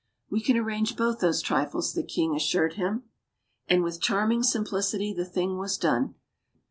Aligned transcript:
"We 0.31 0.41
can 0.41 0.57
arrange 0.57 0.95
both 0.95 1.19
those 1.19 1.43
trifles," 1.43 1.93
the 1.93 2.01
king 2.01 2.35
as 2.35 2.41
sured 2.41 2.73
him. 2.73 3.03
And, 3.67 3.83
with 3.83 4.01
charming 4.01 4.41
simplicity, 4.41 5.13
the 5.13 5.25
thing 5.25 5.59
was 5.59 5.77
done. 5.77 6.15